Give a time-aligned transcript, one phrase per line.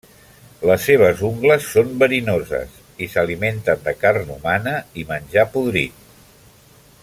[0.67, 6.11] Les seves ungles són verinoses i s'alimenten de carn humana i menjar podrit.